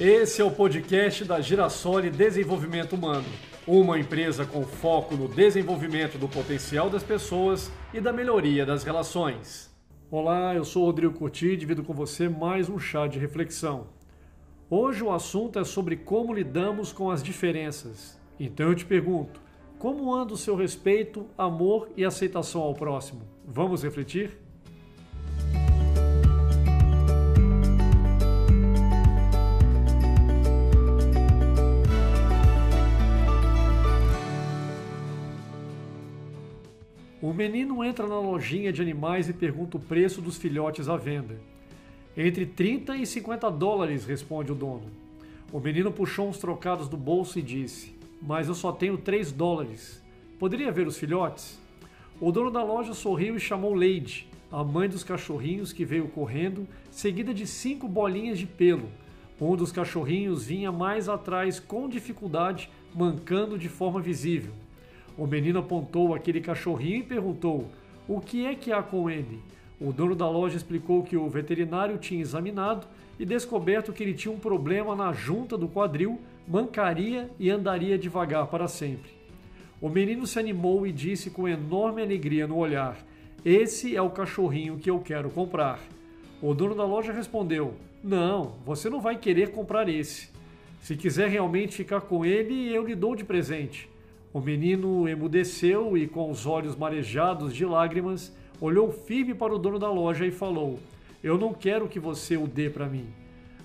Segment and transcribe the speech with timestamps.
[0.00, 3.26] Esse é o podcast da Girassoli Desenvolvimento Humano,
[3.66, 9.76] uma empresa com foco no desenvolvimento do potencial das pessoas e da melhoria das relações.
[10.08, 13.88] Olá, eu sou Rodrigo Curti e divido com você mais um chá de reflexão.
[14.70, 18.16] Hoje o assunto é sobre como lidamos com as diferenças.
[18.38, 19.42] Então eu te pergunto,
[19.80, 23.22] como anda o seu respeito, amor e aceitação ao próximo?
[23.44, 24.38] Vamos refletir?
[37.20, 41.36] O menino entra na lojinha de animais e pergunta o preço dos filhotes à venda.
[42.16, 44.86] Entre 30 e 50 dólares, responde o dono.
[45.52, 50.00] O menino puxou uns trocados do bolso e disse: Mas eu só tenho 3 dólares.
[50.38, 51.60] Poderia ver os filhotes?
[52.20, 56.68] O dono da loja sorriu e chamou Lady, a mãe dos cachorrinhos que veio correndo,
[56.88, 58.88] seguida de cinco bolinhas de pelo.
[59.40, 64.52] Um dos cachorrinhos vinha mais atrás com dificuldade, mancando de forma visível.
[65.18, 67.66] O menino apontou aquele cachorrinho e perguntou:
[68.06, 69.40] O que é que há com ele?
[69.80, 72.86] O dono da loja explicou que o veterinário tinha examinado
[73.18, 78.46] e descoberto que ele tinha um problema na junta do quadril, mancaria e andaria devagar
[78.46, 79.10] para sempre.
[79.80, 82.96] O menino se animou e disse com enorme alegria no olhar:
[83.44, 85.80] Esse é o cachorrinho que eu quero comprar.
[86.40, 90.28] O dono da loja respondeu: Não, você não vai querer comprar esse.
[90.80, 93.88] Se quiser realmente ficar com ele, eu lhe dou de presente.
[94.32, 99.78] O menino emudeceu e, com os olhos marejados de lágrimas, olhou firme para o dono
[99.78, 100.78] da loja e falou:
[101.22, 103.06] Eu não quero que você o dê para mim.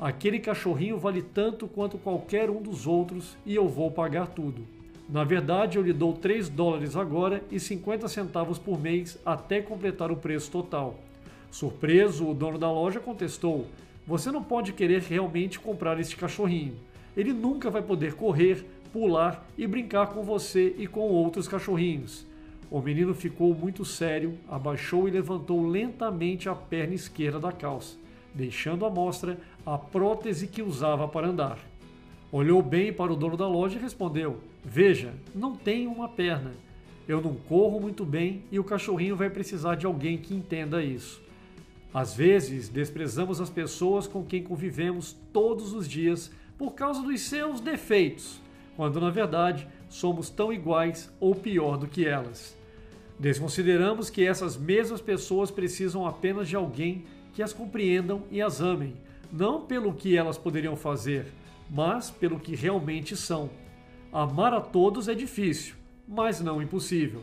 [0.00, 4.62] Aquele cachorrinho vale tanto quanto qualquer um dos outros e eu vou pagar tudo.
[5.08, 10.10] Na verdade, eu lhe dou 3 dólares agora e 50 centavos por mês até completar
[10.10, 10.98] o preço total.
[11.50, 13.66] Surpreso, o dono da loja contestou:
[14.06, 16.74] Você não pode querer realmente comprar este cachorrinho.
[17.16, 22.26] Ele nunca vai poder correr, pular e brincar com você e com outros cachorrinhos.
[22.70, 27.96] O menino ficou muito sério, abaixou e levantou lentamente a perna esquerda da calça,
[28.34, 31.58] deixando à mostra a prótese que usava para andar.
[32.30, 36.52] Olhou bem para o dono da loja e respondeu: Veja, não tenho uma perna.
[37.08, 41.22] Eu não corro muito bem e o cachorrinho vai precisar de alguém que entenda isso.
[41.92, 47.60] Às vezes, desprezamos as pessoas com quem convivemos todos os dias por causa dos seus
[47.60, 48.42] defeitos
[48.78, 52.56] quando na verdade somos tão iguais ou pior do que elas.
[53.18, 58.94] Desconsideramos que essas mesmas pessoas precisam apenas de alguém que as compreendam e as amem,
[59.32, 61.26] não pelo que elas poderiam fazer,
[61.68, 63.50] mas pelo que realmente são.
[64.12, 65.74] Amar a todos é difícil,
[66.06, 67.22] mas não impossível.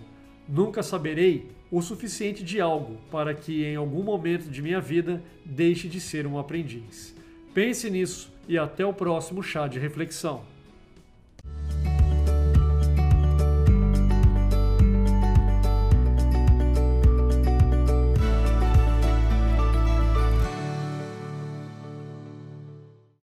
[0.49, 5.87] Nunca saberei o suficiente de algo para que em algum momento de minha vida deixe
[5.87, 7.15] de ser um aprendiz.
[7.53, 10.53] Pense nisso e até o próximo chá de reflexão.